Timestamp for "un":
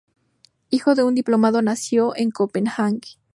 1.03-1.13